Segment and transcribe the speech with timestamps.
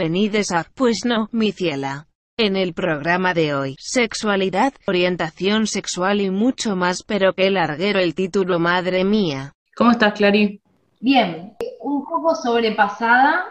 [0.00, 2.06] Bienvenidos a Pues no, mi ciela.
[2.38, 8.14] En el programa de hoy, sexualidad, orientación sexual y mucho más, pero que larguero el
[8.14, 9.52] título, madre mía.
[9.76, 10.62] ¿Cómo estás, Clary?
[11.00, 13.44] Bien, un poco sobrepasada.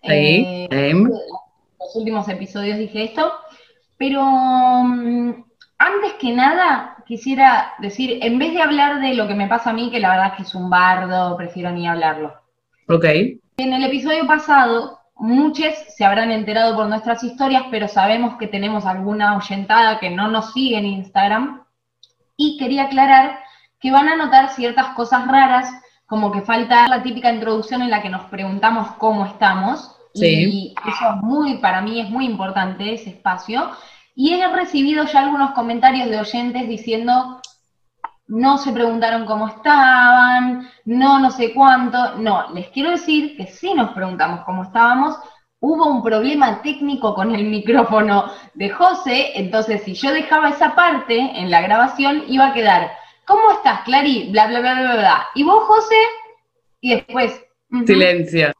[0.00, 3.32] Sí, eh, los últimos episodios dije esto,
[3.98, 5.44] pero mm,
[5.78, 9.74] antes que nada quisiera decir, en vez de hablar de lo que me pasa a
[9.74, 12.32] mí, que la verdad es que es un bardo, prefiero ni hablarlo.
[12.86, 13.06] Ok.
[13.56, 18.84] En el episodio pasado, muchos se habrán enterado por nuestras historias, pero sabemos que tenemos
[18.86, 21.62] alguna oyentada que no nos sigue en Instagram.
[22.36, 23.38] Y quería aclarar
[23.80, 25.70] que van a notar ciertas cosas raras,
[26.06, 29.96] como que falta la típica introducción en la que nos preguntamos cómo estamos.
[30.14, 30.26] Sí.
[30.26, 33.70] Y eso es muy, para mí es muy importante ese espacio.
[34.14, 37.40] Y he recibido ya algunos comentarios de oyentes diciendo,
[38.28, 42.16] no se preguntaron cómo estaban, no, no sé cuánto.
[42.16, 45.16] No, les quiero decir que sí nos preguntamos cómo estábamos.
[45.60, 51.18] Hubo un problema técnico con el micrófono de José, entonces si yo dejaba esa parte
[51.18, 52.90] en la grabación, iba a quedar,
[53.26, 54.30] ¿cómo estás, Clary?
[54.30, 55.26] Bla, bla, bla, bla, bla.
[55.34, 55.96] Y vos, José,
[56.80, 57.42] y después,
[57.84, 58.52] Silencio.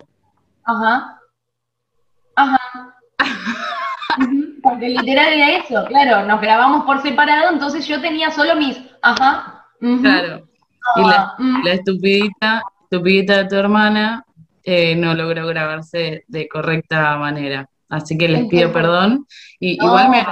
[0.65, 1.21] Ajá.
[2.35, 2.59] Ajá.
[4.63, 9.56] Porque literal era eso, claro, nos grabamos por separado, entonces yo tenía solo mis, ajá,
[10.01, 10.49] Claro.
[10.97, 14.25] Y la, ah, mm, la estupidita, estupidita de tu hermana
[14.65, 17.69] eh, no logró grabarse de correcta manera.
[17.89, 19.27] Así que les pido perdón.
[19.61, 20.27] Y no, igual me,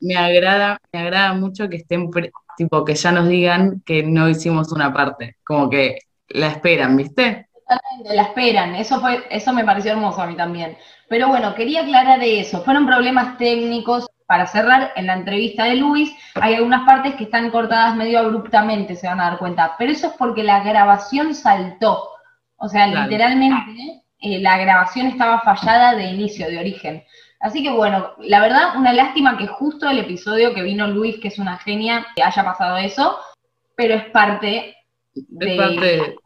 [0.00, 2.10] me agrada, me agrada mucho que estén,
[2.56, 5.36] tipo, que ya nos digan que no hicimos una parte.
[5.44, 7.48] Como que la esperan, ¿viste?
[7.52, 10.76] Totalmente, la esperan, eso fue, eso me pareció hermoso a mí también.
[11.08, 12.62] Pero bueno, quería aclarar eso.
[12.62, 14.06] Fueron problemas técnicos.
[14.26, 18.96] Para cerrar, en la entrevista de Luis, hay algunas partes que están cortadas medio abruptamente,
[18.96, 19.76] se van a dar cuenta.
[19.78, 22.08] Pero eso es porque la grabación saltó.
[22.56, 23.04] O sea, Claro.
[23.08, 27.04] literalmente eh, la grabación estaba fallada de inicio, de origen.
[27.38, 31.28] Así que bueno, la verdad, una lástima que justo el episodio que vino Luis, que
[31.28, 33.18] es una genia, que haya pasado eso,
[33.76, 34.70] pero es parte
[35.14, 36.16] Es de- parte del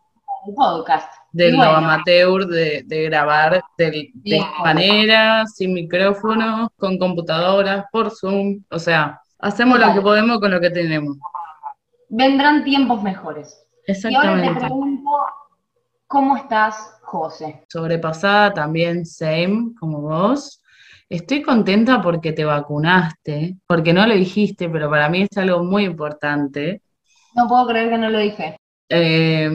[0.57, 1.13] podcast.
[1.33, 8.63] Del bueno, amateur de, de grabar de esta manera, sin micrófono, con computadoras, por Zoom.
[8.71, 11.17] O sea, hacemos lo que podemos con lo que tenemos.
[12.09, 13.57] vendrán tiempos mejores.
[13.87, 14.61] Y ahora te Exactamente.
[14.61, 15.11] pregunto,
[16.07, 17.65] ¿cómo estás, José?
[17.69, 20.63] Sobrepasada también, same, como vos.
[21.09, 25.85] Estoy contenta porque te vacunaste, porque no lo dijiste, pero para mí es algo muy
[25.85, 26.83] importante.
[27.35, 28.57] No puedo creer que no lo dije.
[28.91, 29.49] Eh,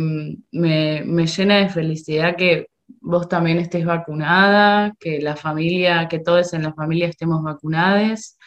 [0.51, 2.67] me, me llena de felicidad que
[3.01, 8.37] vos también estés vacunada, que la familia, que todos en la familia estemos vacunados,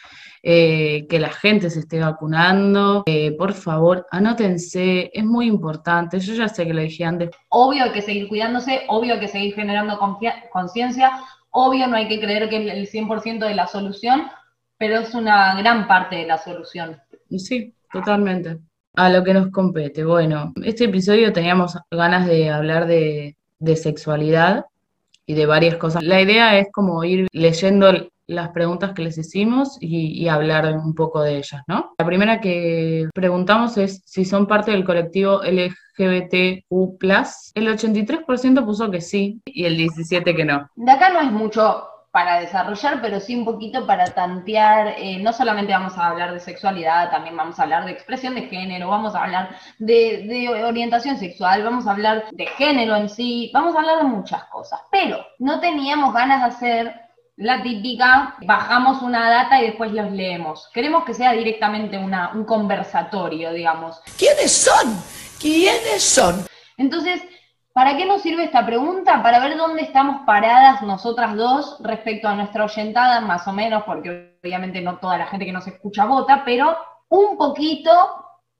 [0.43, 3.03] eh, que la gente se esté vacunando.
[3.05, 6.19] Eh, por favor, anótense, es muy importante.
[6.19, 9.27] Yo ya sé que lo dije antes, Obvio hay que seguir cuidándose, obvio hay que
[9.27, 9.97] seguir generando
[10.51, 11.11] conciencia,
[11.51, 14.27] obvio no hay que creer que es el 100% de la solución,
[14.77, 16.97] pero es una gran parte de la solución.
[17.37, 18.59] Sí, totalmente.
[18.95, 20.03] A lo que nos compete.
[20.03, 24.65] Bueno, este episodio teníamos ganas de hablar de, de sexualidad
[25.25, 26.03] y de varias cosas.
[26.03, 27.91] La idea es como ir leyendo
[28.29, 31.93] las preguntas que les hicimos y, y hablar un poco de ellas, ¿no?
[31.97, 36.63] La primera que preguntamos es si son parte del colectivo LGBTQ+.
[37.55, 40.69] El 83% puso que sí y el 17% que no.
[40.75, 44.95] De acá no es mucho para desarrollar, pero sí un poquito para tantear.
[44.97, 48.43] eh, no solamente vamos a hablar de sexualidad, también vamos a hablar de expresión de
[48.47, 53.51] género, vamos a hablar de, de orientación sexual, vamos a hablar de género en sí,
[53.53, 54.79] vamos a hablar de muchas cosas.
[54.91, 57.01] Pero no teníamos ganas de hacer
[57.37, 60.69] la típica, bajamos una data y después los leemos.
[60.73, 64.01] Queremos que sea directamente una, un conversatorio, digamos.
[64.17, 64.93] ¿Quiénes son?
[65.39, 66.45] ¿Quiénes son?
[66.77, 67.21] Entonces,
[67.73, 69.21] ¿para qué nos sirve esta pregunta?
[69.23, 74.37] Para ver dónde estamos paradas nosotras dos respecto a nuestra oyentada, más o menos, porque
[74.43, 76.77] obviamente no toda la gente que nos escucha vota, pero
[77.09, 77.91] un poquito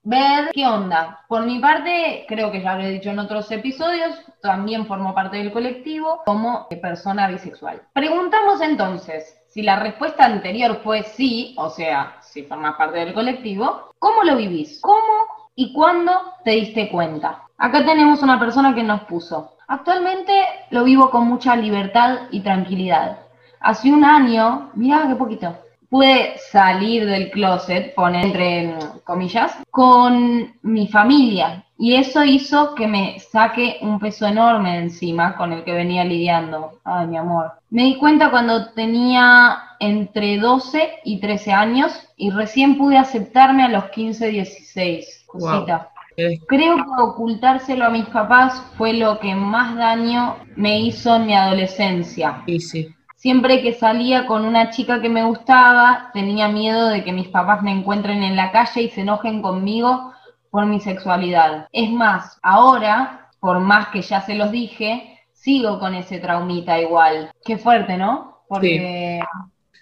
[0.02, 1.24] ver qué onda.
[1.28, 5.36] Por mi parte, creo que ya lo he dicho en otros episodios, también formo parte
[5.36, 7.82] del colectivo como persona bisexual.
[7.92, 13.92] Preguntamos entonces, si la respuesta anterior fue sí, o sea, si formas parte del colectivo,
[13.98, 14.80] ¿cómo lo vivís?
[14.80, 16.12] ¿Cómo y cuándo
[16.44, 17.42] te diste cuenta?
[17.60, 19.52] Acá tenemos una persona que nos puso.
[19.68, 20.32] Actualmente
[20.70, 23.18] lo vivo con mucha libertad y tranquilidad.
[23.60, 25.58] Hace un año, mirá qué poquito,
[25.90, 31.66] pude salir del closet, pone entre comillas, con mi familia.
[31.76, 36.80] Y eso hizo que me saque un peso enorme encima con el que venía lidiando.
[36.84, 37.52] Ay, mi amor.
[37.68, 43.68] Me di cuenta cuando tenía entre 12 y 13 años y recién pude aceptarme a
[43.68, 45.24] los 15, 16.
[45.26, 45.89] Cosita.
[46.16, 51.34] Creo que ocultárselo a mis papás fue lo que más daño me hizo en mi
[51.34, 52.42] adolescencia.
[52.46, 57.12] Y sí, Siempre que salía con una chica que me gustaba, tenía miedo de que
[57.12, 60.14] mis papás me encuentren en la calle y se enojen conmigo
[60.50, 61.68] por mi sexualidad.
[61.70, 67.30] Es más, ahora, por más que ya se los dije, sigo con ese traumita igual.
[67.44, 68.38] Qué fuerte, ¿no?
[68.48, 69.20] Porque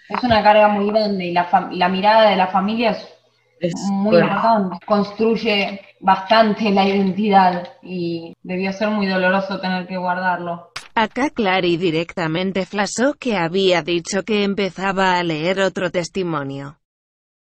[0.09, 3.18] es una carga muy grande y la, la mirada de la familia es,
[3.61, 4.79] Es muy importante.
[4.87, 10.71] Construye bastante la identidad y debió ser muy doloroso tener que guardarlo.
[10.95, 16.79] Acá Clary directamente flasó que había dicho que empezaba a leer otro testimonio.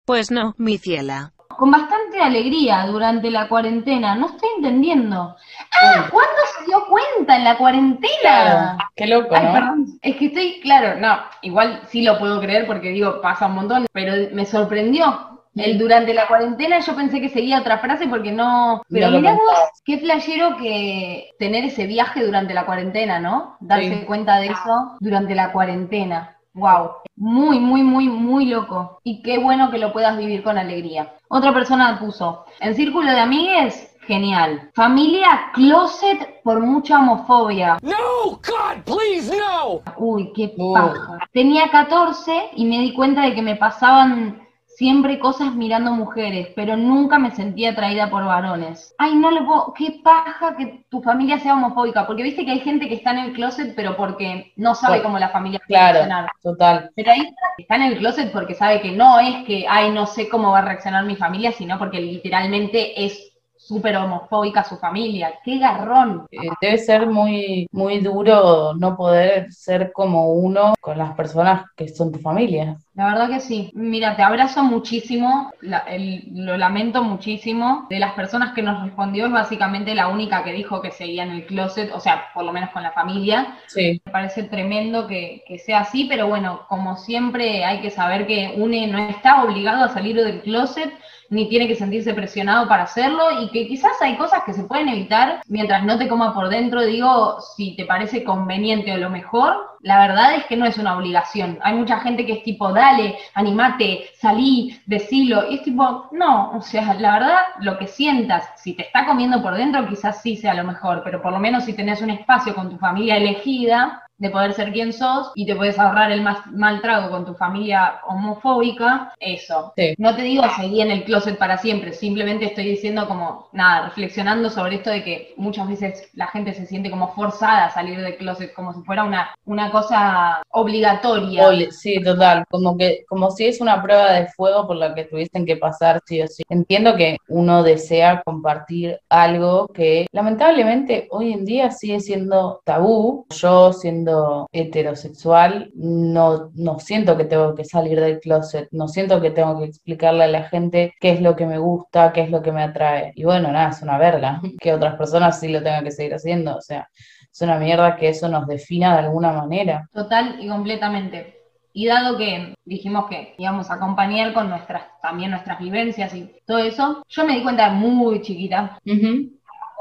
[0.04, 1.32] Pues no, mi ciela.
[1.48, 5.34] Con bastante alegría durante la cuarentena, no estoy entendiendo.
[5.82, 8.08] Ah, ¿cuándo se dio cuenta en la cuarentena?
[8.22, 9.52] Claro, qué loco, Ay, ¿no?
[9.52, 13.56] perdón, es que estoy, claro, no, igual sí lo puedo creer porque digo, pasa un
[13.56, 15.37] montón, pero me sorprendió.
[15.54, 18.82] El durante la cuarentena yo pensé que seguía otra frase porque no.
[18.88, 23.56] Pero No mirá vos, qué flashero que tener ese viaje durante la cuarentena, ¿no?
[23.60, 24.04] Darse Sí.
[24.06, 26.36] cuenta de eso durante la cuarentena.
[26.54, 26.90] Wow.
[27.16, 29.00] Muy, muy, muy, muy loco.
[29.04, 31.14] Y qué bueno que lo puedas vivir con alegría.
[31.28, 34.70] Otra persona puso, en círculo de amigues, genial.
[34.74, 37.78] Familia closet por mucha homofobia.
[37.82, 39.82] No, God, please, no!
[39.98, 41.18] Uy, qué paja.
[41.32, 44.40] Tenía 14 y me di cuenta de que me pasaban
[44.78, 48.94] siempre cosas mirando mujeres, pero nunca me sentía atraída por varones.
[48.98, 52.60] Ay, no le puedo, qué paja que tu familia sea homofóbica, porque viste que hay
[52.60, 55.66] gente que está en el closet, pero porque no sabe cómo la familia va a
[55.66, 56.30] Claro, reaccionar.
[56.42, 56.90] total.
[56.94, 57.12] Pero
[57.56, 60.52] que está en el closet porque sabe que no es que, ay, no sé cómo
[60.52, 65.34] va a reaccionar mi familia, sino porque literalmente es súper homofóbica su familia.
[65.44, 66.26] ¡Qué garrón!
[66.30, 71.88] Eh, Debe ser muy, muy duro no poder ser como uno con las personas que
[71.88, 72.76] son tu familia.
[72.98, 73.70] La verdad que sí.
[73.74, 77.86] Mira, te abrazo muchísimo, la- el- lo lamento muchísimo.
[77.88, 81.30] De las personas que nos respondió es básicamente la única que dijo que seguía en
[81.30, 83.56] el closet, o sea, por lo menos con la familia.
[83.68, 88.26] Sí, Me parece tremendo que, que sea así, pero bueno, como siempre hay que saber
[88.26, 90.92] que uno no está obligado a salir del closet,
[91.30, 94.88] ni tiene que sentirse presionado para hacerlo, y que quizás hay cosas que se pueden
[94.88, 99.54] evitar mientras no te coma por dentro, digo, si te parece conveniente o lo mejor,
[99.80, 101.58] la verdad es que no es una obligación.
[101.62, 106.60] Hay mucha gente que es tipo, dale, animate, salí, decilo, y es tipo, no, o
[106.60, 110.54] sea, la verdad, lo que sientas, si te está comiendo por dentro, quizás sí sea
[110.54, 114.30] lo mejor, pero por lo menos si tenés un espacio con tu familia elegida, de
[114.30, 118.00] poder ser quien sos y te puedes ahorrar el más mal trago con tu familia
[118.06, 119.72] homofóbica, eso.
[119.76, 119.94] Sí.
[119.98, 124.50] No te digo seguir en el closet para siempre, simplemente estoy diciendo como, nada, reflexionando
[124.50, 128.16] sobre esto de que muchas veces la gente se siente como forzada a salir del
[128.16, 131.44] closet, como si fuera una, una cosa obligatoria.
[131.70, 132.44] Sí, total.
[132.50, 136.00] Como que, como si es una prueba de fuego por la que tuviesen que pasar
[136.06, 136.42] sí o sí.
[136.48, 143.26] Entiendo que uno desea compartir algo que lamentablemente hoy en día sigue siendo tabú.
[143.30, 144.07] Yo siendo
[144.52, 149.66] heterosexual no, no siento que tengo que salir del closet, no siento que tengo que
[149.66, 152.62] explicarle a la gente qué es lo que me gusta, qué es lo que me
[152.62, 153.12] atrae.
[153.14, 156.56] Y bueno, nada, es una verga que otras personas sí lo tengan que seguir haciendo.
[156.56, 156.88] O sea,
[157.32, 159.88] es una mierda que eso nos defina de alguna manera.
[159.92, 161.34] Total y completamente.
[161.72, 166.58] Y dado que dijimos que íbamos a acompañar con nuestras, también nuestras vivencias y todo
[166.58, 168.78] eso, yo me di cuenta muy chiquita.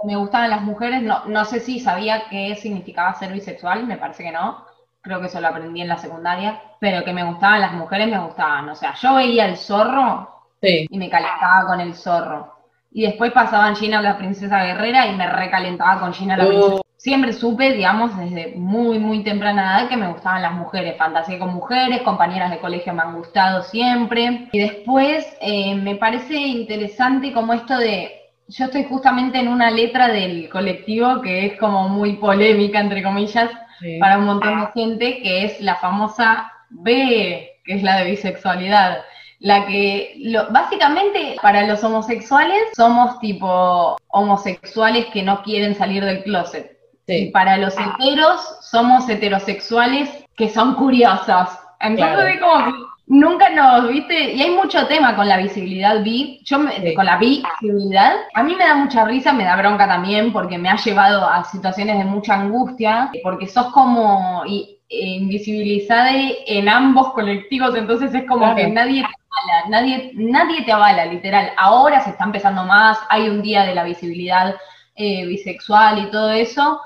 [0.08, 4.24] Me gustaban las mujeres, no, no sé si sabía qué significaba ser bisexual, me parece
[4.24, 4.66] que no,
[5.02, 8.18] creo que eso lo aprendí en la secundaria, pero que me gustaban las mujeres, me
[8.18, 12.56] gustaban, o sea, yo veía el zorro Sí, y me calentaba con el zorro,
[12.90, 16.82] y después pasaban Gina la princesa guerrera y me recalentaba con Gina la princesa.
[16.96, 21.54] Siempre supe, digamos, desde muy, muy temprana edad que me gustaban las mujeres, fantasía con
[21.54, 24.48] mujeres, compañeras de colegio me han gustado siempre.
[24.52, 30.08] Y después eh, me parece interesante como esto de yo estoy justamente en una letra
[30.08, 33.50] del colectivo que es como muy polémica, entre comillas,
[33.80, 33.98] sí.
[34.00, 39.00] para un montón de gente, que es la famosa B, que es la de bisexualidad.
[39.39, 46.24] La que, lo, básicamente, para los homosexuales somos tipo homosexuales que no quieren salir del
[46.24, 46.77] closet.
[47.06, 51.50] Y para los heteros somos heterosexuales que son curiosos.
[51.80, 52.27] Entonces Claro.
[52.27, 52.72] es como que
[53.08, 56.94] nunca nos, viste, y hay mucho tema con la visibilidad bi, yo me- Sí.
[56.94, 60.70] con la visibilidad, a mí me da mucha risa, me da bronca también, porque me
[60.70, 67.76] ha llevado a situaciones de mucha angustia, porque sos como i- invisibilizada en ambos colectivos,
[67.76, 68.56] entonces es como Claro.
[68.56, 71.52] que nadie te avala, nadie, nadie te avala, literal.
[71.58, 74.56] Ahora se está empezando más, hay un día de la visibilidad
[74.98, 76.82] eh, bisexual y todo eso.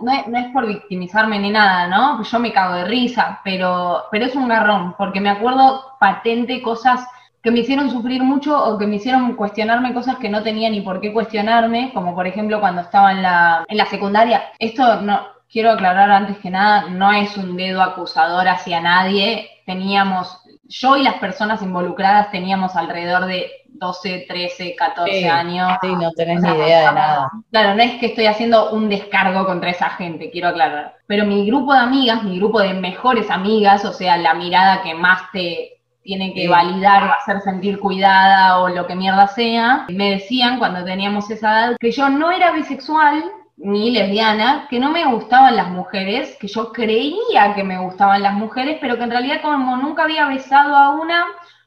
[0.00, 2.22] Nada, no es, por victimizarme ni nada, ¿no?
[2.22, 7.06] Yo me cago de risa, pero, pero es un garrón, porque me acuerdo patente cosas
[7.42, 10.80] que me hicieron sufrir mucho o que me hicieron cuestionarme cosas que no tenía ni
[10.80, 14.42] por qué cuestionarme, como por ejemplo cuando estaba en la, en la secundaria.
[14.58, 15.20] Esto no,
[15.54, 19.50] quiero aclarar antes que nada, no es un dedo acusador hacia nadie.
[19.66, 25.78] Teníamos, yo y las personas involucradas teníamos alrededor de 12, 13, 14 Sí, años.
[25.82, 27.30] Sí, no tenés O sea, ni idea de nada.
[27.50, 30.96] Claro, no es que estoy haciendo un descargo contra esa gente, quiero aclarar.
[31.06, 34.94] Pero mi grupo de amigas, mi grupo de mejores amigas, o sea, la mirada que
[34.94, 35.70] más te
[36.02, 36.48] tiene que Sí.
[36.48, 41.50] validar o hacer sentir cuidada o lo que mierda sea, me decían cuando teníamos esa
[41.68, 43.24] edad que yo no era bisexual
[43.56, 48.34] ni lesbiana, que no me gustaban las mujeres, que yo creía que me gustaban las
[48.34, 51.24] mujeres, pero que en realidad como nunca había besado a una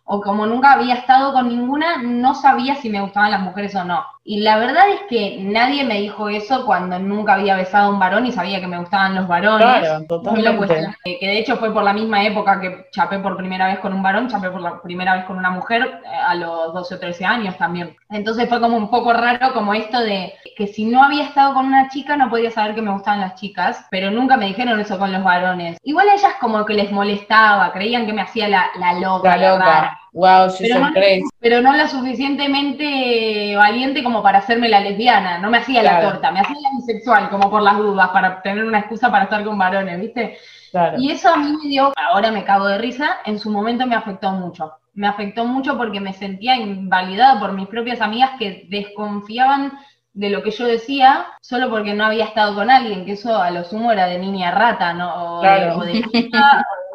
[0.08, 3.84] o como nunca había estado con ninguna, no sabía si me gustaban las mujeres o
[3.84, 4.04] no.
[4.29, 7.98] Y la verdad es que nadie me dijo eso cuando nunca había besado a un
[7.98, 9.79] varón y sabía que me gustaban los varones.
[9.79, 10.98] Claro, totalmente.
[11.05, 14.03] que de hecho fue por la misma época que chapé por primera vez con un
[14.03, 17.24] varón, chapé por la primera vez con una mujer eh, a los 12 o 13
[17.24, 17.96] años también.
[18.10, 21.65] Entonces fue como un poco raro como esto de que si no había estado con
[21.65, 25.00] una chica no podía saber que me gustaban las chicas, pero nunca me dijeron eso
[25.00, 25.77] con los varones.
[25.84, 29.98] Igual a ellas como que les molestaba, creían que me hacía la, la loca, La.
[30.14, 31.24] Wow, she's Pero so no- crazy.
[31.40, 36.32] pero no la suficientemente valiente como para hacerme la lesbiana, no me hacía la torta,
[36.32, 39.58] me hacía la bisexual como por las dudas, para tener una excusa para estar con
[39.58, 40.38] varones, ¿viste?
[40.72, 40.98] Claro.
[41.00, 43.96] Y eso a mí me dio, ahora me cago de risa, en su momento me
[43.96, 44.74] afectó mucho.
[44.94, 49.74] Me afectó mucho porque me sentía invalidada por mis propias amigas que desconfiaban
[50.14, 53.52] de lo que yo decía solo porque no había estado con alguien, que eso a
[53.52, 55.36] lo sumo era de niña rata, ¿no?
[55.38, 55.78] O de- Claro.
[55.78, 56.87] o de, puta, o de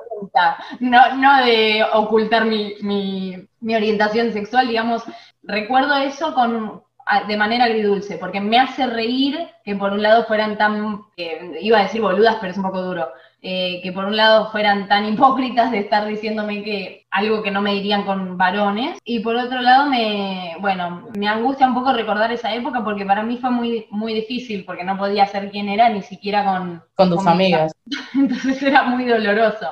[0.81, 5.03] no, no de ocultar mi, mi, mi orientación sexual, digamos.
[5.43, 6.83] Recuerdo eso con
[7.27, 11.79] de manera agridulce, porque me hace reír que por un lado fueran tan, que iba
[11.79, 13.09] a decir boludas, pero es un poco duro,
[13.43, 17.61] eh, que por un lado fueran tan hipócritas de estar diciéndome que algo que no
[17.61, 22.33] me dirían con varones, y por otro lado me, bueno, me angustia un poco recordar
[22.33, 25.89] esa época porque para mí fue muy, muy difícil, porque no podía ser quien era
[25.89, 27.73] ni siquiera con, Con tus con mis amigas.
[28.15, 29.69] entonces era muy doloroso.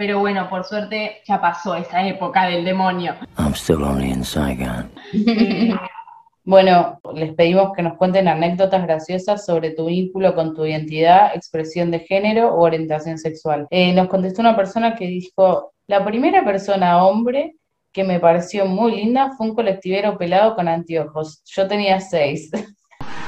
[0.00, 3.16] Pero bueno, por suerte ya pasó esa época del demonio.
[3.36, 4.90] I'm still only in Saigon.
[6.42, 11.90] Bueno, les pedimos que nos cuenten anécdotas graciosas sobre tu vínculo con tu identidad, expresión
[11.90, 13.68] de género o orientación sexual.
[13.70, 17.56] Eh, nos contestó una persona que dijo, la primera persona hombre
[17.92, 21.42] que me pareció muy linda fue un colectivero pelado con anteojos.
[21.44, 22.50] Yo tenía seis.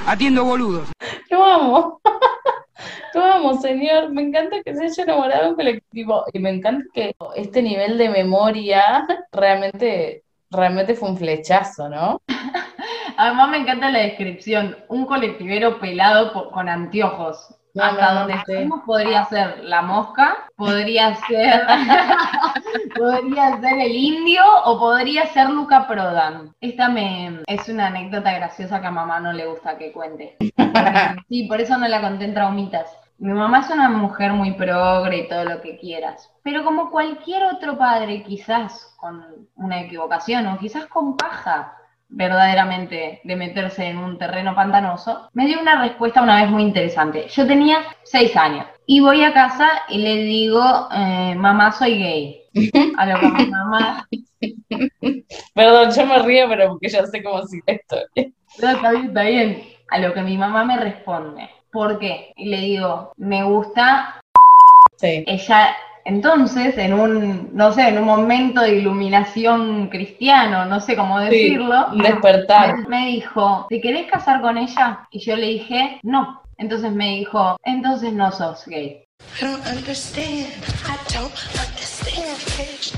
[0.06, 0.88] Atiendo boludos.
[1.30, 2.00] Lo amo.
[3.20, 4.10] Amo, señor.
[4.10, 6.24] Me encanta que se haya enamorado de un colectivo.
[6.32, 12.20] Y me encanta que este nivel de memoria realmente, realmente fue un flechazo, ¿no?
[13.16, 14.76] Además me encanta la descripción.
[14.88, 17.54] Un colectivero pelado con anteojos.
[17.74, 18.42] No, Hasta no, donde sí.
[18.46, 21.62] sabemos podría ser la mosca, podría ser
[22.96, 26.54] podría ser el indio o podría ser Luca Prodan.
[26.60, 30.36] Esta me es una anécdota graciosa que a mamá no le gusta que cuente.
[31.28, 33.01] Sí, por eso no la conté en traumitas.
[33.18, 37.44] Mi mamá es una mujer muy progre y todo lo que quieras, pero como cualquier
[37.44, 41.76] otro padre, quizás con una equivocación o quizás con paja
[42.08, 47.26] verdaderamente de meterse en un terreno pantanoso, me dio una respuesta una vez muy interesante.
[47.28, 52.38] Yo tenía seis años y voy a casa y le digo, eh, mamá, soy gay.
[52.98, 54.06] A lo que mi mamá,
[55.54, 58.32] Perdón, yo me río, pero porque ya sé cómo sigue la historia.
[58.60, 59.62] No, está bien, está bien.
[59.90, 62.32] A lo que mi mamá me responde, ¿por qué?
[62.36, 64.20] Y le digo, me gusta
[64.96, 65.24] Sí.
[65.26, 65.74] ella.
[66.04, 71.26] Entonces, en un, no sé, en un momento de iluminación cristiano, no sé cómo Sí,
[71.26, 72.76] decirlo, un despertar.
[72.78, 75.06] me, me dijo, ¿te querés casar con ella?
[75.12, 76.42] Y yo le dije, no.
[76.58, 79.04] Entonces me dijo, entonces no sos gay.
[79.40, 80.48] I don't understand.
[80.86, 82.92] I don't understand, bitch.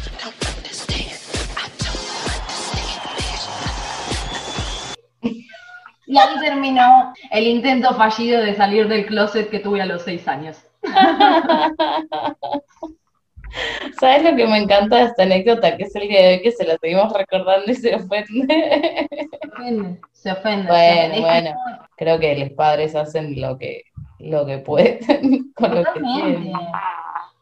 [6.15, 10.29] Y ahí terminó el intento fallido de salir del closet que tuve a los seis
[10.29, 10.65] años.
[13.99, 15.77] ¿Sabes lo que me encanta de esta anécdota?
[15.77, 19.09] Que es el día de hoy que se la seguimos recordando y se ofende.
[19.33, 20.69] Se ofende, se ofende.
[20.69, 21.21] Bueno, se ofende.
[21.21, 21.51] Bueno.
[21.97, 23.83] Creo que los padres hacen lo que,
[24.21, 26.41] lo que pueden con lo que Totalmente.
[26.43, 26.53] tienen.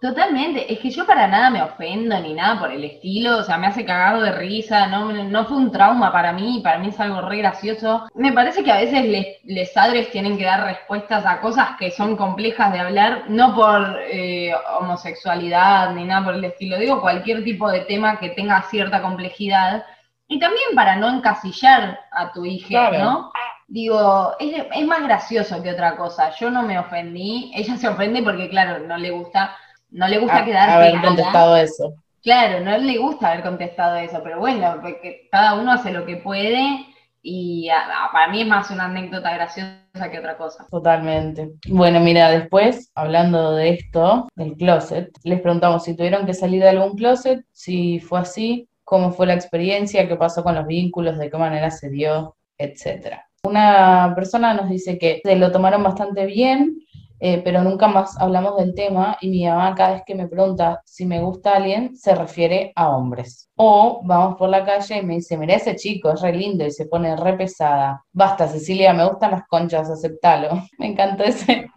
[0.02, 0.72] Totalmente.
[0.72, 3.38] Es que yo para nada me ofendo ni nada por el estilo.
[3.38, 4.88] O sea, me hace cagado de risa.
[4.88, 6.60] No, no fue un trauma para mí.
[6.60, 8.08] Para mí es algo re gracioso.
[8.16, 11.92] Me parece que a veces les, les padres tienen que dar respuestas a cosas que
[11.92, 13.26] son complejas de hablar.
[13.28, 16.78] No por eh, homosexualidad ni nada por el estilo.
[16.78, 19.86] Digo, cualquier tipo de tema que tenga cierta complejidad.
[20.26, 22.98] Y también para no encasillar a tu hija, Claro.
[22.98, 23.32] ¿no?
[23.68, 26.30] Digo, es, es más gracioso que otra cosa.
[26.40, 27.52] Yo no me ofendí.
[27.54, 29.56] Ella se ofende porque, claro, no le gusta,
[29.92, 31.06] no le gusta A- quedar haber pegada.
[31.08, 31.94] contestado eso.
[32.22, 36.16] Claro, no le gusta haber contestado eso, pero bueno, porque cada uno hace lo que
[36.16, 36.86] puede
[37.20, 39.78] y a- a- para mí es más una anécdota graciosa
[40.10, 40.66] que otra cosa.
[40.70, 41.50] Totalmente.
[41.68, 46.68] Bueno, mira, después, hablando de esto, del closet, les preguntamos si tuvieron que salir de
[46.68, 51.30] algún closet, si fue así, cómo fue la experiencia, qué pasó con los vínculos, de
[51.30, 53.26] qué manera se dio, etcétera.
[53.44, 56.78] Una persona nos dice que se lo tomaron bastante bien,
[57.24, 60.82] eh, pero nunca más hablamos del tema y mi mamá cada vez que me pregunta
[60.84, 63.48] si me gusta alguien, se refiere a hombres.
[63.54, 66.72] O vamos por la calle y me dice, mira ese chico, es re lindo y
[66.72, 68.04] se pone re pesada.
[68.12, 70.48] Basta, Cecilia, me gustan las conchas, aceptalo.
[70.78, 71.68] Me encantó ese,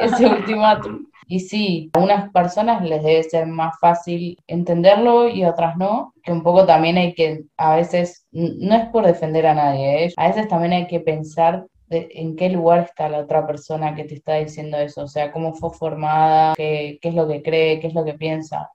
[0.00, 1.06] ese ultimátum.
[1.26, 6.12] Y sí, a unas personas les debe ser más fácil entenderlo y a otras no,
[6.22, 10.12] que un poco también hay que, a veces, no es por defender a nadie, ¿eh?
[10.18, 14.04] A veces también hay que pensar de- en qué lugar está la otra persona que
[14.04, 17.80] te está diciendo eso, o sea, cómo fue formada, qué, qué es lo que cree,
[17.80, 18.70] qué es lo que piensa.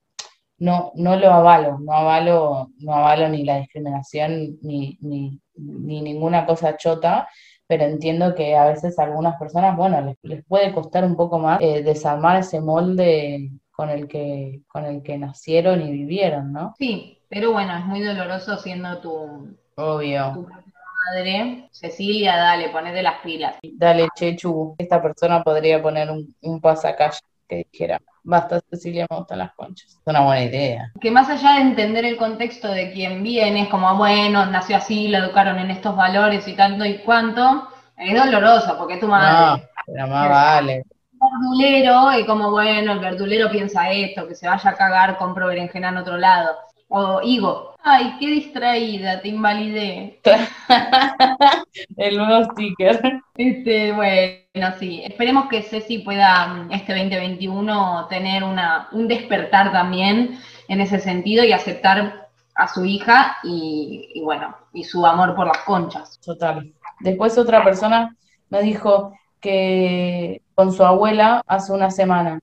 [0.57, 6.45] No, no lo avalo, no avalo, no avalo ni la discriminación ni, ni, ni ninguna
[6.45, 7.29] cosa chota,
[7.67, 11.39] pero entiendo que a veces a algunas personas, bueno, les, les puede costar un poco
[11.39, 16.73] más eh, desarmar ese molde con el que, con el que nacieron y vivieron, ¿no?
[16.77, 20.33] Sí, pero bueno, es muy doloroso siendo tu, Obvio.
[20.33, 20.45] tu
[21.09, 21.69] madre.
[21.71, 23.55] Cecilia, dale, ponete las pilas.
[23.61, 29.39] Dale, Chechu, esta persona podría poner un, un pasacalle que dijera, basta Cecilia, me gustan
[29.39, 29.87] las conchas.
[29.91, 30.91] Es una buena idea.
[31.01, 35.07] Que más allá de entender el contexto de quien viene, es como, bueno, nació así,
[35.07, 37.67] lo educaron en estos valores y tanto y cuánto,
[37.97, 40.83] es doloroso porque tu No, madre pero más vale.
[41.19, 45.89] verdulero y como, bueno, el verdulero piensa esto, que se vaya a cagar, compro berenjena
[45.89, 46.55] en otro lado.
[46.89, 50.19] O Higo, ay, qué distraída, te invalidé.
[51.97, 53.21] El nuevo sticker.
[53.35, 60.39] Este, bueno, sí, esperemos que Ceci pueda mm, este 2021 tener una, un despertar también
[60.67, 65.47] en ese sentido y aceptar a su hija y, y bueno, y su amor por
[65.47, 66.19] las conchas.
[66.19, 66.73] Total.
[66.99, 68.15] Después otra persona
[68.49, 72.39] me dijo que con su abuela hace una semana.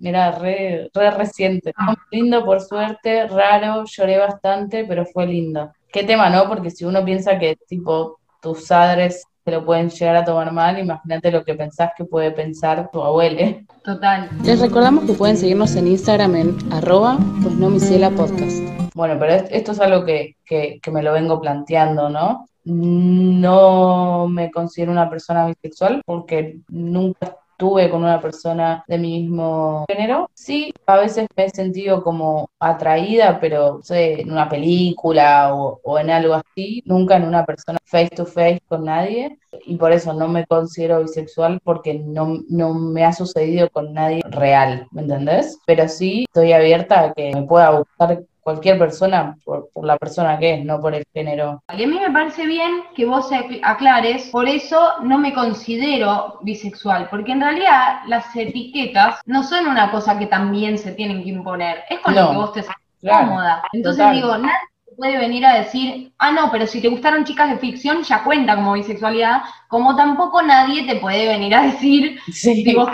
[0.00, 1.72] Mira, re, re reciente.
[1.76, 1.94] Ah.
[2.10, 5.70] Lindo por suerte, raro, lloré bastante, pero fue lindo.
[5.92, 6.48] Qué tema, ¿no?
[6.48, 10.78] Porque si uno piensa que tipo tus padres te lo pueden llegar a tomar mal,
[10.78, 13.56] imagínate lo que pensás que puede pensar tu abuela.
[13.84, 14.28] Total.
[14.44, 17.68] Les recordamos que pueden seguirnos en Instagram en arroba pues no
[18.16, 18.56] podcast.
[18.94, 22.46] Bueno, pero es- esto es algo que, que- que me lo vengo planteando, ¿no?
[22.64, 29.84] No me considero una persona bisexual porque nunca estuve con una persona de mi mismo
[29.86, 30.30] género.
[30.32, 35.98] Sí, a veces me he sentido como atraída, pero sé, en una película o, o
[35.98, 40.14] en algo así, nunca en una persona face to face con nadie y por eso
[40.14, 45.58] no me considero bisexual porque no, no me ha sucedido con nadie real, ¿me entendés?
[45.66, 50.38] Pero sí estoy abierta a que me pueda gustar cualquier persona por, por la persona
[50.38, 51.62] que es, no por el género.
[51.76, 53.30] Y a mí me parece bien que vos
[53.62, 59.90] aclares, por eso no me considero bisexual, porque en realidad las etiquetas no son una
[59.92, 62.82] cosa que también se tienen que imponer, es con No, lo que vos te sientas
[63.00, 63.62] claro, cómoda.
[63.72, 64.12] Entonces total.
[64.12, 67.58] digo, nadie te puede venir a decir, ah, no, pero si te gustaron chicas de
[67.58, 72.74] ficción ya cuenta como bisexualidad, como tampoco nadie te puede venir a decir, Sí, si
[72.74, 72.88] vos,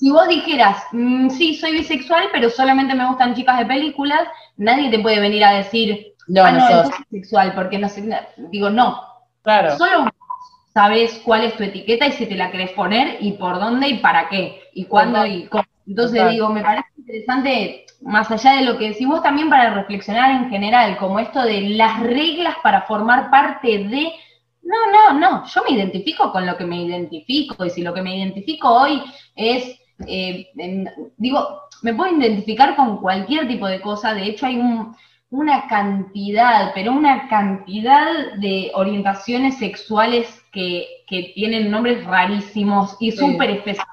[0.00, 4.22] si vos dijeras, "Mm, sí, soy bisexual, pero solamente me gustan chicas de películas,
[4.56, 8.08] nadie te puede venir a decir, no, ah, no, nosotros, sos bisexual, porque no sé,
[8.50, 8.98] digo, no,
[9.42, 10.10] claro, Solo vos
[10.72, 13.98] sabés cuál es tu etiqueta y si te la querés poner y por dónde y
[13.98, 15.64] para qué y cuándo y cómo.
[15.86, 16.32] Entonces Total.
[16.32, 20.48] digo, me parece interesante, más allá de lo que decís vos, también para reflexionar en
[20.48, 24.12] general, como esto de las reglas para formar parte de...
[24.62, 28.02] No, no, no, yo me identifico con lo que me identifico y si lo que
[28.02, 29.02] me identifico hoy
[29.34, 34.56] es, eh, en- digo, me puedo identificar con cualquier tipo de cosa, de hecho hay
[34.58, 34.94] un,
[35.30, 43.18] una cantidad, pero una cantidad de orientaciones sexuales que, que tienen nombres rarísimos y Sí.
[43.18, 43.86] súper específicas,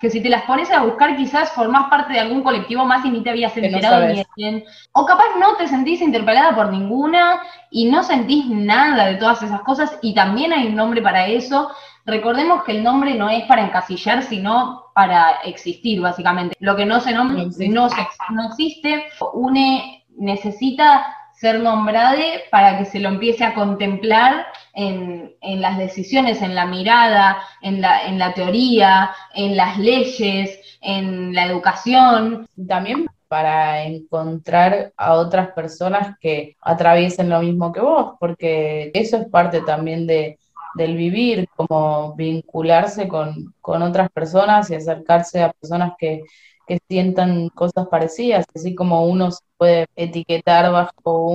[0.00, 3.10] que si te las pones a buscar quizás formás parte de algún colectivo más y
[3.10, 4.64] ni te habías Que no enterado ni quién.
[4.92, 9.62] O capaz no te sentís interpelada por ninguna y no sentís nada de todas esas
[9.62, 11.70] cosas y también hay un nombre para eso.
[12.08, 16.56] Recordemos que el nombre no es para encasillar, sino para existir, básicamente.
[16.58, 17.68] Lo que no se nombra No existe.
[17.68, 19.04] no, se- no existe.
[19.34, 22.18] Une necesita ser nombrado
[22.50, 27.80] para que se lo empiece a contemplar en, en las decisiones, en la mirada, en
[27.80, 32.48] la, en la teoría, en las leyes, en la educación.
[32.66, 39.28] también para encontrar a otras personas que atraviesen lo mismo que vos, porque eso es
[39.28, 40.38] parte también de,
[40.78, 46.22] del vivir, como vincularse con, con otras personas y acercarse a personas que,
[46.66, 51.30] que sientan cosas parecidas, así como uno se puede etiquetar bajo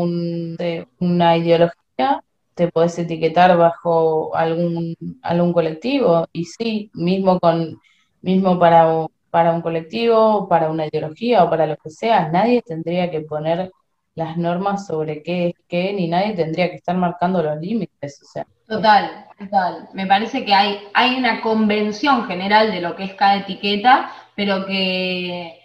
[1.00, 2.24] una ideología,
[2.56, 7.80] te puedes etiquetar bajo algún, algún colectivo, y sí, mismo con,
[8.22, 13.10] mismo para, para un colectivo, para una ideología o para lo que sea, nadie tendría
[13.12, 13.72] que poner
[14.16, 18.26] las normas sobre qué es qué, ni nadie tendría que estar marcando los límites, o
[18.26, 18.46] sea.
[18.68, 19.90] Total, total.
[19.94, 24.66] Me parece que hay, hay una convención general de lo que es cada etiqueta, pero
[24.66, 25.60] que,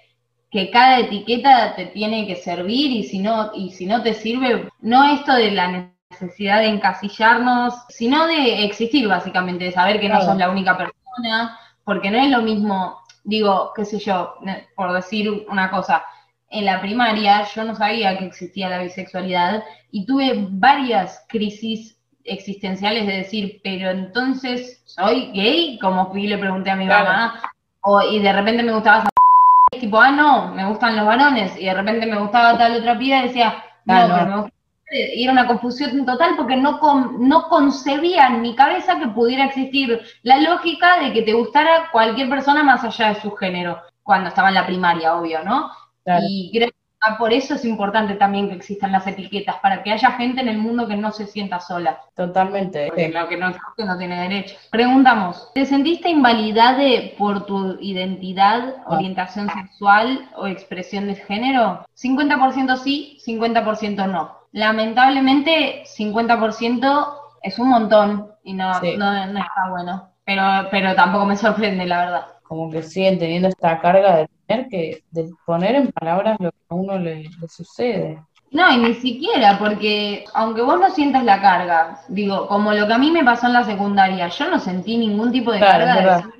[0.51, 4.69] que cada etiqueta te tiene que servir y si no, y si no te sirve,
[4.81, 10.21] no esto de la necesidad de encasillarnos, sino de existir básicamente, de saber que no
[10.23, 14.35] sos la única persona, porque no es lo mismo, digo, qué sé yo,
[14.75, 16.05] por decir una cosa,
[16.51, 23.07] en la primaria yo no sabía que existía la bisexualidad y tuve varias crisis existenciales
[23.07, 27.05] de decir, pero entonces soy gay, como fui y le pregunté a mi Claro.
[27.07, 27.41] mamá,
[27.83, 29.09] o, y de repente me gustaba esa
[29.77, 32.99] y tipo, ah, no, me gustan los varones, y de repente me gustaba tal otra
[32.99, 34.15] piba y decía, no, Ah, no.
[34.15, 34.53] pero me gusta
[34.91, 39.45] y era una confusión total porque no, con- no concebía en mi cabeza que pudiera
[39.45, 44.31] existir la lógica de que te gustara cualquier persona más allá de su género, cuando
[44.31, 45.71] estaba en la primaria, obvio, ¿no?
[46.09, 46.25] Claro.
[46.29, 49.92] Y creo que ah, por eso es importante también que existan las etiquetas, para que
[49.92, 52.01] haya gente en el mundo que no se sienta sola.
[52.16, 52.87] Totalmente.
[52.88, 54.57] Porque lo que no existe no tiene derecho.
[54.71, 61.85] Preguntamos, ¿te sentiste invalidade por tu identidad, orientación sexual o expresión de género?
[61.94, 64.37] 50% sí, 50% no.
[64.53, 68.97] Lamentablemente, 50% es un montón y no, Sí.
[68.97, 70.09] no, no está bueno.
[70.25, 72.27] Pero, pero tampoco me sorprende, la verdad.
[72.42, 76.59] como que siguen teniendo esta carga de tener que de poner en palabras lo que
[76.69, 78.23] a uno le, le sucede.
[78.51, 82.95] No, y ni siquiera, porque aunque vos no sientas la carga, digo, como lo que
[82.95, 86.17] a mí me pasó en la secundaria, yo no sentí ningún tipo de Claro, carga
[86.17, 86.33] de ser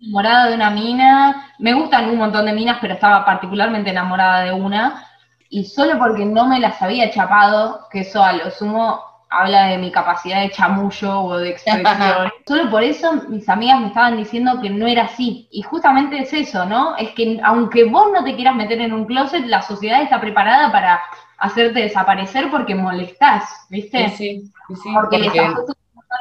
[0.00, 1.50] enamorada de una mina.
[1.58, 5.04] Me gustan un montón de minas, pero estaba particularmente enamorada de una.
[5.48, 9.78] Y solo porque no me las había chapado, que eso a lo sumo habla de
[9.78, 11.84] mi capacidad de chamullo o de expresión.
[12.46, 15.48] Solo por eso mis amigas me estaban diciendo que no era así.
[15.50, 16.96] Y justamente es eso, ¿no?
[16.96, 20.70] Es que aunque vos no te quieras meter en un closet, la sociedad está preparada
[20.70, 21.00] para
[21.38, 24.08] hacerte desaparecer porque molestás, ¿viste?
[24.10, 25.76] Sí, sí, sí, porque, les haces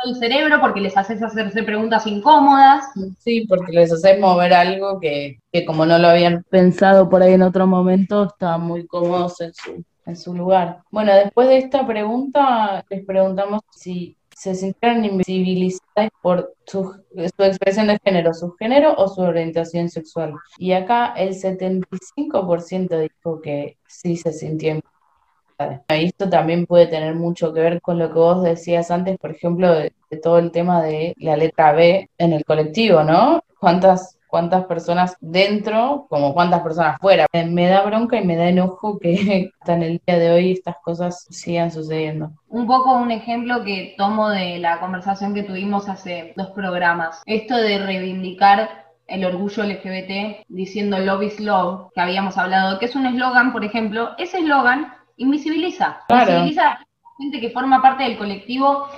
[0.05, 2.85] el cerebro, porque les haces hacerse preguntas incómodas.
[3.19, 7.33] sí, porque les haces mover algo que, que como no lo habían pensado por ahí
[7.33, 10.81] en otro momento, estaban muy cómodos en su, en su lugar.
[10.91, 17.87] Bueno, después de esta pregunta, les preguntamos si se sintieron invisibilizadas por su, su expresión
[17.87, 20.33] de género, su género o su orientación sexual.
[20.57, 25.85] Y acá el 75% dijo que sí se sintió invisibilizada.
[25.97, 29.31] Y esto también puede tener mucho que ver con lo que vos decías antes, por
[29.31, 33.41] ejemplo, de, de todo el tema de la letra B en el colectivo, ¿no?
[33.57, 37.25] ¿Cuántas, cuántas personas dentro, como cuántas personas fuera?
[37.31, 40.75] Me, da bronca y me da enojo que hasta en el día de hoy estas
[40.83, 42.31] cosas sigan sucediendo.
[42.49, 47.21] Un poco un ejemplo que tomo de la conversación que tuvimos hace dos programas.
[47.25, 52.95] Esto de reivindicar el orgullo LGBT diciendo love is love, que habíamos hablado, que es
[52.97, 56.01] un eslogan, por ejemplo, ese eslogan invisibiliza.
[56.09, 56.31] Claro.
[56.31, 56.87] Invisibiliza a la
[57.19, 58.89] gente que forma parte del colectivo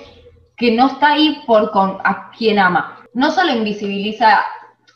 [0.56, 2.96] que no está ahí por con, a quien ama.
[3.14, 4.44] No solo invisibiliza,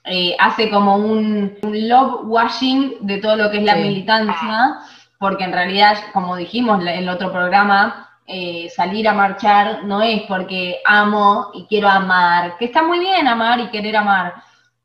[0.05, 3.83] eh, hace como un, un love washing de todo lo que es la Sí.
[3.83, 4.79] militancia,
[5.19, 10.23] porque en realidad, como dijimos en el otro programa, eh, salir a marchar no es
[10.23, 14.35] porque amo y quiero amar, que está muy bien amar y querer amar,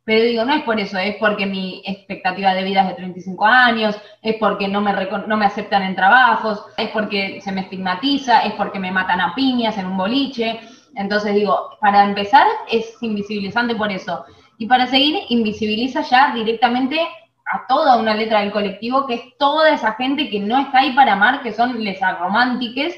[0.04, 3.46] pero digo, no es por eso, es porque mi expectativa de vida es de 35
[3.46, 4.94] años, es porque no me,
[5.28, 9.36] no me aceptan en trabajos, es porque se me estigmatiza, es porque me matan a
[9.36, 10.60] piñas en un boliche.
[10.96, 14.24] Entonces digo, para empezar es invisibilizante por eso.
[14.58, 17.00] Y para seguir, invisibiliza ya directamente
[17.46, 20.92] a toda una letra del colectivo, que es toda esa gente que no está ahí
[20.94, 22.94] para amar, que son lesas románticas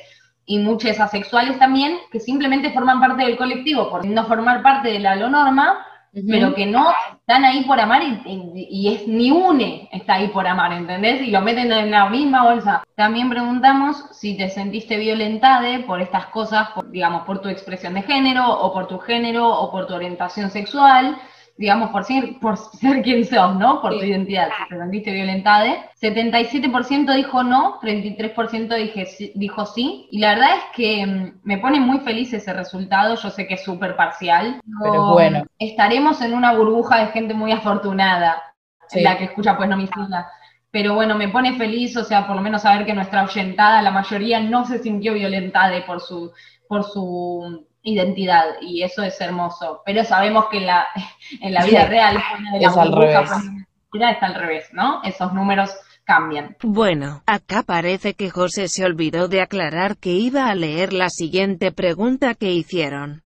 [0.46, 5.00] y muchas asexuales también, que simplemente forman parte del colectivo por no formar parte de
[5.00, 5.86] la norma,
[6.28, 10.30] pero que no están ahí por amar y, y- y es ni une está ahí
[10.30, 11.22] por amar, ¿entendés?
[11.22, 12.82] Y lo meten en la misma bolsa.
[12.96, 18.02] También preguntamos si te sentiste violentada por estas cosas, por, digamos, por tu expresión de
[18.02, 21.16] género, o por tu género, o por tu orientación sexual,
[21.60, 23.82] digamos, por ser, por ser quien sos, ¿no?
[23.82, 25.92] Por tu identidad, si te sentiste violentada.
[26.02, 31.82] 77% dijo no, 33% dije dijo sí, y la verdad es que mm, me pone
[31.82, 35.44] muy feliz ese resultado, yo sé que es súper parcial, Pero bueno.
[35.60, 38.42] estaremos en una burbuja de gente muy afortunada,
[38.88, 39.02] Sí.
[39.02, 40.28] la que escucha pues no mi sigla.
[40.72, 43.92] Pero bueno, me pone feliz, o sea, por lo menos saber que nuestra oyentada, la
[43.92, 46.32] mayoría, no se sintió violentada por su,
[46.68, 49.82] por su identidad, y eso es hermoso.
[49.86, 50.88] Pero sabemos que en la,
[51.42, 51.88] en la vida Sí.
[51.90, 53.30] real, una de Es al revés.
[53.30, 55.02] sexualidad está al revés, ¿no?
[55.04, 55.72] Esos números
[56.04, 56.56] cambian.
[56.64, 61.72] Bueno, acá parece que José se olvidó de aclarar que iba a leer la siguiente
[61.72, 63.24] pregunta que hicieron.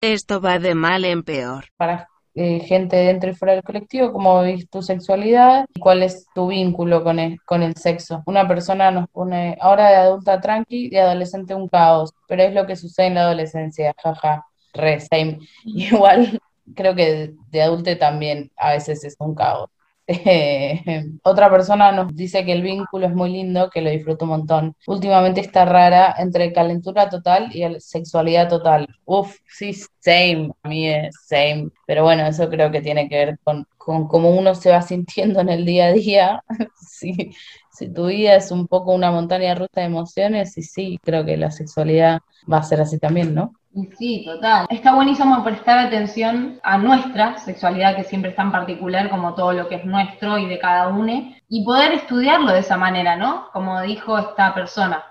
[0.00, 1.66] Esto va de mal en peor.
[1.76, 2.08] Para
[2.40, 6.46] eh, gente dentro y fuera del colectivo, cómo vivís tu sexualidad y cuál es tu
[6.46, 8.22] vínculo con el, con el sexo.
[8.26, 12.64] Una persona nos pone ahora de adulta tranqui, de adolescente un caos, pero es lo
[12.64, 15.40] que sucede en la adolescencia, jaja, re, same.
[15.64, 16.40] Igual
[16.76, 19.70] creo que de, adulte también a veces es un caos.
[21.22, 24.76] Otra persona nos dice que el vínculo es muy lindo, que lo disfruta un montón.
[24.86, 28.88] Últimamente está rara entre calentura total y sexualidad total.
[29.04, 31.68] Uf, sí, same, a mí es same.
[31.86, 35.40] Pero bueno, eso creo que tiene que ver con, con cómo uno se va sintiendo
[35.40, 36.44] en el día a día.
[36.80, 37.30] Si,
[37.70, 41.36] si tu vida es un poco una montaña rusa de emociones, y sí, creo que
[41.36, 43.52] la sexualidad va a ser así también, ¿no?
[43.72, 44.66] Y Sí, total.
[44.70, 49.68] Está buenísimo prestar atención a nuestra sexualidad, que siempre es tan particular como todo lo
[49.68, 53.48] que es nuestro y de cada uno, y poder estudiarlo de esa manera, ¿no?
[53.52, 55.04] Como dijo esta persona.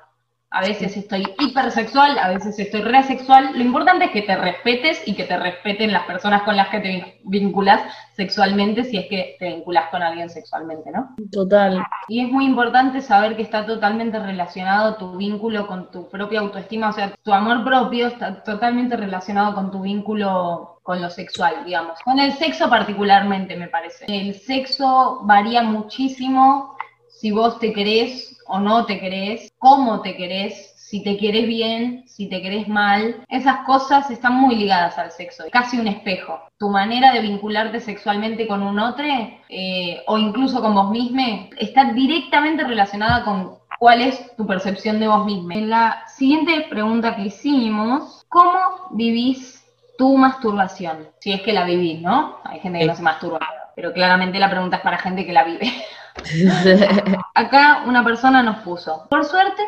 [0.50, 3.52] A veces estoy hipersexual, a veces estoy resexual.
[3.54, 6.80] Lo importante es que te respetes y que te respeten las personas con las que
[6.80, 7.82] te vin- vinculas
[8.16, 11.16] sexualmente, si es que te vinculas con alguien sexualmente, ¿no?
[11.32, 11.84] Total.
[12.08, 16.90] Y es muy importante saber que está totalmente relacionado tu vínculo con tu propia autoestima,
[16.90, 22.00] o sea, tu amor propio está totalmente relacionado con tu vínculo con lo sexual, digamos.
[22.06, 24.06] Con el sexo particularmente, me parece.
[24.08, 26.78] El sexo varía muchísimo
[27.10, 32.04] si vos te querés o no te querés, cómo te querés, si te querés bien,
[32.08, 33.24] si te querés mal.
[33.28, 36.40] Esas cosas están muy ligadas al sexo, casi un espejo.
[36.58, 39.06] Tu manera de vincularte sexualmente con un otro
[39.50, 45.08] eh, o incluso con vos mismo está directamente relacionada con cuál es tu percepción de
[45.10, 45.52] vos mismo.
[45.52, 49.66] En la siguiente pregunta que hicimos, ¿cómo vivís
[49.98, 51.10] tu masturbación?
[51.20, 52.38] Si es que la vivís, ¿no?
[52.44, 53.40] Hay gente que no se masturba,
[53.76, 55.72] pero claramente la pregunta es para gente que la vive.
[57.36, 59.62] Acá una persona nos puso, por suerte,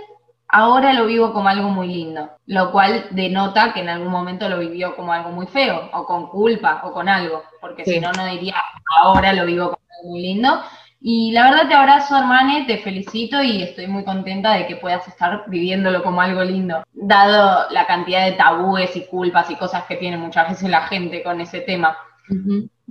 [0.47, 4.59] ahora lo vivo como algo muy lindo, lo cual denota que en algún momento lo
[4.59, 7.93] vivió como algo muy feo, o con culpa, o con algo, porque Sí.
[7.93, 8.55] si no, no diría,
[9.01, 10.62] ahora lo vivo como algo muy lindo.
[11.01, 15.07] Y la verdad te abrazo, hermane, te felicito y estoy muy contenta de que puedas
[15.07, 19.95] estar viviéndolo como algo lindo, dado la cantidad de tabúes y culpas y cosas que
[19.95, 21.95] tiene muchas veces la gente con ese tema.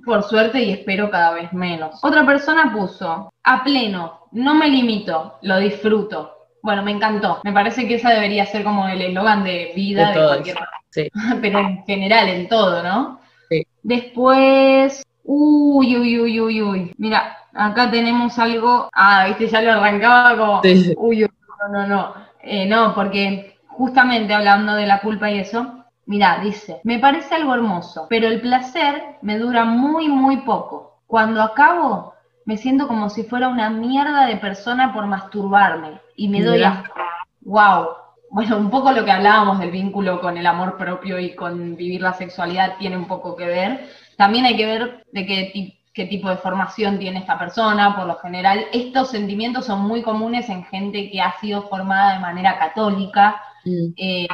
[0.09, 2.03] Por suerte y espero cada vez menos.
[2.03, 6.47] Otra persona puso, a pleno, no me limito, lo disfruto.
[6.63, 7.43] Bueno, me encantó.
[7.45, 10.57] Me parece que esa debería ser como el eslogan de vida De cualquier
[10.89, 11.11] sí.
[11.43, 13.21] pero en general, en todo, ¿no?
[13.51, 13.67] Sí.
[13.83, 16.95] Después, uy, uy, uy, uy, uy.
[16.97, 18.89] Mira, acá tenemos algo.
[18.95, 20.63] Ah, viste, ya lo arrancaba como.
[20.63, 20.95] Sí.
[20.97, 22.15] Uy, uy, no, no, no.
[22.43, 25.78] Eh, no, porque justamente hablando de la culpa y eso,
[26.09, 31.03] mira, dice, me parece algo hermoso, pero el placer me dura muy, muy poco.
[31.07, 32.15] Cuando acabo,
[32.47, 36.95] me siento como si fuera una mierda de persona por masturbarme y me doy asco.
[37.43, 37.89] Wow.
[38.31, 42.01] Bueno, un poco lo que hablábamos del vínculo con el amor propio y con vivir
[42.01, 43.89] la sexualidad tiene un poco que ver.
[44.17, 47.97] También hay que ver de qué, qué tipo de formación tiene esta persona.
[47.97, 52.21] Por lo general, estos sentimientos son muy comunes en gente que ha sido formada de
[52.21, 53.43] manera católica.
[53.65, 53.93] Mm.
[53.97, 54.29] Eh,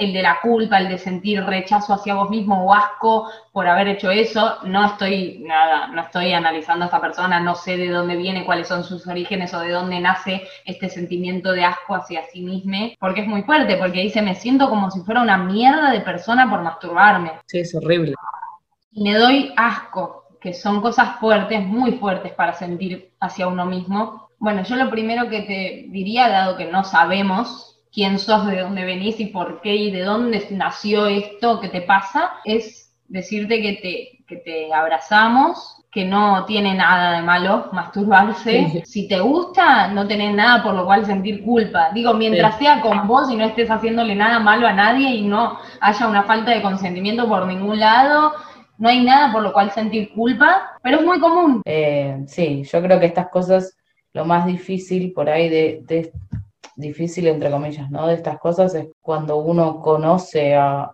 [0.00, 3.86] el de la culpa, el de sentir rechazo hacia vos mismo o asco por haber
[3.86, 4.56] hecho eso.
[4.64, 8.66] No estoy, nada, no estoy analizando a esta persona, no sé de dónde viene, cuáles
[8.66, 12.60] son sus orígenes o de dónde nace este sentimiento de asco hacia sí mismo,
[12.98, 16.48] porque es muy fuerte, porque dice, me siento como si fuera una mierda de persona
[16.48, 17.32] por masturbarme.
[17.46, 18.14] Sí, es horrible.
[18.92, 24.30] Y me doy asco, que son cosas fuertes, muy fuertes para sentir hacia uno mismo.
[24.38, 28.84] Bueno, yo lo primero que te diría, dado que no sabemos quién sos, de dónde
[28.84, 33.72] venís y por qué y de dónde nació esto que te pasa, es decirte que
[33.82, 38.68] te, que te abrazamos, que no tiene nada de malo masturbarse.
[38.70, 38.82] Sí.
[38.84, 41.90] Si te gusta, no tenés nada por lo cual sentir culpa.
[41.92, 45.58] Digo, mientras sea con vos y no estés haciéndole nada malo a nadie y no
[45.80, 48.32] haya una falta de consentimiento por ningún lado,
[48.78, 51.60] no hay nada por lo cual sentir culpa, pero es muy común.
[51.64, 53.76] Eh, sí, yo creo que estas cosas,
[54.12, 56.12] lo más difícil por ahí de, de-
[56.80, 58.06] difícil entre comillas, ¿no?
[58.06, 60.92] De estas cosas es cuando uno conoce a,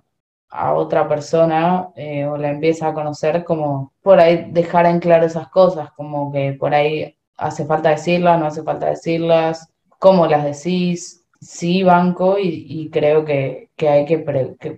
[0.50, 5.26] a otra persona eh, o la empieza a conocer, como por ahí dejar en claro
[5.26, 10.44] esas cosas, como que por ahí hace falta decirlas, no hace falta decirlas, cómo las
[10.44, 11.22] decís.
[11.38, 14.18] Sí, banco y, creo que, que hay que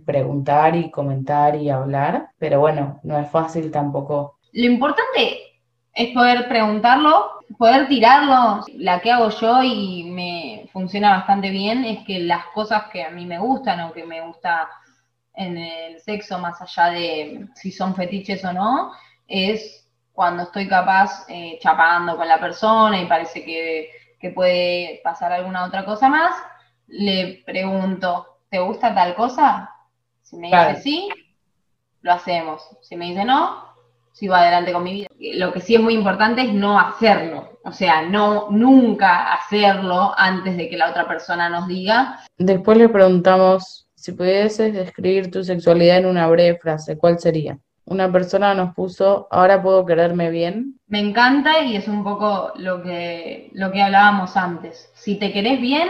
[0.04, 4.38] preguntar y comentar y hablar, pero bueno, no es fácil tampoco.
[4.52, 5.38] Lo importante
[5.94, 8.64] es poder preguntarlo, poder tirarlo.
[8.76, 13.10] La que hago yo y me funciona bastante bien es que las cosas que a
[13.10, 14.68] mí me gustan o que me gusta
[15.34, 18.92] en el sexo, más allá de si son fetiches o no,
[19.26, 25.32] es cuando estoy capaz eh, chapando con la persona y parece que, que puede pasar
[25.32, 26.34] alguna otra cosa más,
[26.88, 29.70] le pregunto, ¿te gusta tal cosa?
[30.22, 30.70] Si me Claro.
[30.70, 31.08] dice sí,
[32.02, 32.62] lo hacemos.
[32.82, 33.67] Si me dice no,
[34.18, 35.08] sigo adelante con mi vida.
[35.34, 37.60] Lo que sí es muy importante es no hacerlo.
[37.64, 42.20] O sea, no nunca hacerlo antes de que la otra persona nos diga.
[42.36, 47.58] Después le preguntamos si pudieses describir tu sexualidad en una breve frase, ¿cuál sería?
[47.84, 50.78] Una persona nos puso, ahora puedo quererme bien.
[50.88, 54.90] Me encanta y es un poco lo que, lo que hablábamos antes.
[54.94, 55.88] Si te querés bien,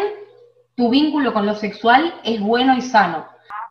[0.77, 3.27] tu vínculo con lo sexual es bueno y sano.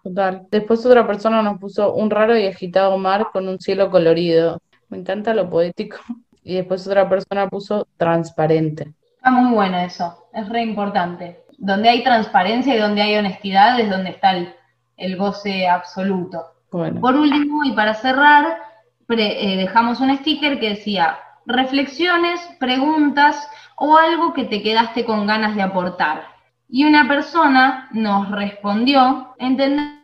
[0.07, 0.47] Total.
[0.49, 4.59] Después otra persona nos puso un raro y agitado mar con un cielo colorido.
[4.89, 5.97] Me encanta lo poético.
[6.43, 8.93] Y después otra persona puso transparente.
[9.17, 11.41] Está muy bueno eso, es re importante.
[11.57, 14.53] Donde hay transparencia y donde hay honestidad es donde está el,
[14.95, 16.41] el goce absoluto.
[16.71, 18.59] Bueno, Por último, y para cerrar,
[19.07, 25.27] pre- eh, dejamos un sticker que decía reflexiones, preguntas o algo que te quedaste con
[25.27, 26.23] ganas de aportar.
[26.69, 29.35] Y una persona nos respondió,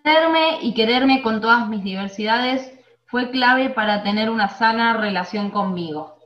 [0.03, 2.71] entenderme y quererme con todas mis diversidades
[3.05, 6.17] fue clave para tener una sana relación conmigo.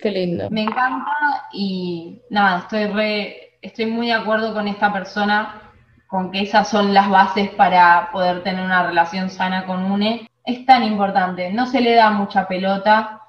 [0.00, 0.48] qué lindo.
[0.50, 1.12] Me encanta
[1.52, 5.62] y nada, estoy re, estoy muy de acuerdo con esta persona,
[6.06, 10.28] con que esas son las bases para poder tener una relación sana con UNE.
[10.44, 13.22] Es tan importante, no se le da mucha pelota.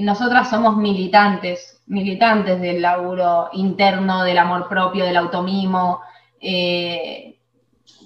[0.00, 6.00] Nosotras somos militantes, militantes del laburo interno, del amor propio, del automimo,
[6.40, 7.32] eh,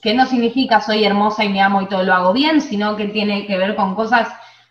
[0.02, 3.06] que no significa soy hermosa y me amo y todo lo hago bien, sino que
[3.06, 4.28] tiene que ver con cosas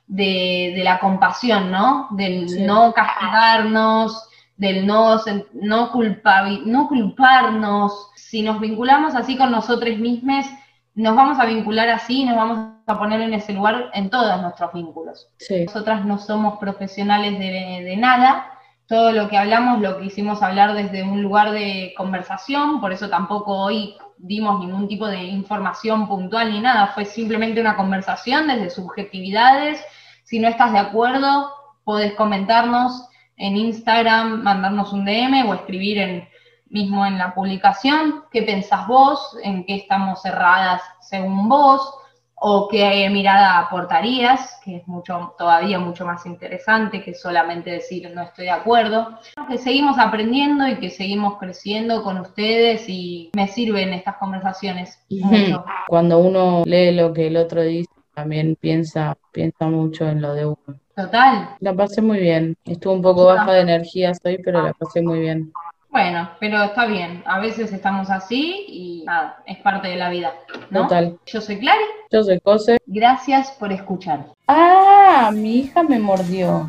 [0.07, 2.07] de, de la compasión, ¿no?
[2.11, 2.61] Del Sí.
[2.61, 5.17] no castigarnos, del no,
[5.53, 8.09] no, culpabi- no culparnos.
[8.15, 10.45] Si nos vinculamos así con nosotros mismos,
[10.93, 14.41] nos vamos a vincular así y nos vamos a poner en ese lugar en todos
[14.41, 15.27] nuestros vínculos.
[15.39, 18.47] Sí, Nosotras no somos profesionales de, de nada,
[18.88, 23.57] todo lo que hablamos lo quisimos hablar desde un lugar de conversación, por eso tampoco
[23.57, 29.84] hoy dimos ningún tipo de información puntual ni nada, fue simplemente una conversación desde subjetividades.
[30.23, 31.51] Si no estás de acuerdo,
[31.84, 36.30] podés comentarnos en Instagram, mandarnos un DM o escribir en,
[36.69, 41.93] mismo en la publicación qué pensás vos, en qué estamos cerradas según vos,
[42.36, 48.23] o qué mirada aportarías, que es mucho, todavía mucho más interesante que solamente decir no
[48.23, 49.19] estoy de acuerdo.
[49.50, 55.63] Que seguimos aprendiendo y que seguimos creciendo con ustedes y me sirven estas conversaciones mucho.
[55.88, 60.46] cuando uno lee lo que el otro dice, también piensa, piensa mucho en lo de
[60.46, 60.79] uno.
[60.96, 61.56] Total.
[61.60, 62.56] La pasé muy bien.
[62.63, 65.52] Estuvo un poco baja de energías hoy, pero la pasé muy bien.
[65.96, 67.23] Bueno, pero está bien.
[67.25, 70.33] A veces estamos así y nada, es parte de la vida.
[70.69, 70.81] ¿no?
[70.81, 71.17] Total.
[71.25, 71.85] Yo soy Clary.
[72.12, 72.77] Yo soy Cose.
[72.85, 74.25] Gracias por escuchar.
[74.50, 76.67] Ah, mi hija me mordió.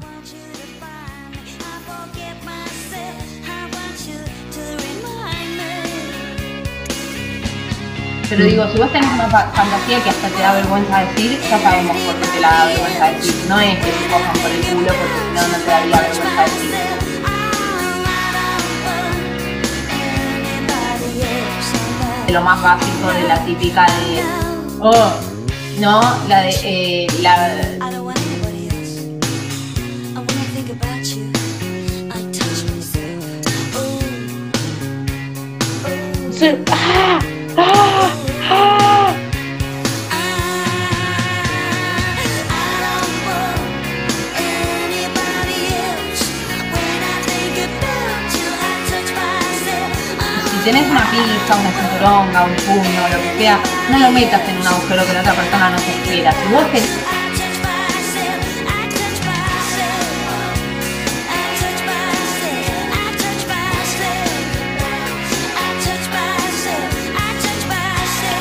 [8.28, 11.58] Pero digo, si vos tenés una fa- fantasía que hasta te da vergüenza decir, ya
[11.60, 13.34] sabemos por qué te la da vergüenza decir.
[13.48, 16.42] No es que te cojan por el culo porque si no, no te daría vergüenza
[16.42, 17.05] decir.
[22.26, 24.22] De lo más básico de la típica de.
[24.80, 25.10] Oh,
[25.78, 26.50] no, la de.
[26.64, 27.48] eh, la,
[52.06, 53.58] cinturonga, un puño, lo que sea,
[53.90, 56.32] no lo metas en un agujero que la otra persona no se espera.
[56.32, 56.64] Si vos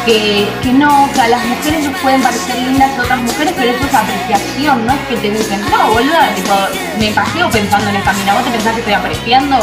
[0.05, 3.85] que, que no, que a las mujeres nos pueden parecer lindas otras mujeres, pero eso
[3.85, 5.61] es apreciación, no es que te gusten.
[5.71, 6.53] No, boluda, tipo,
[6.99, 9.57] me paseo pensando en esta mina, ¿vos te pensás que estoy apreciando?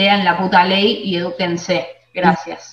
[0.00, 1.86] Lean la puta ley y edúquense.
[2.14, 2.69] Gracias.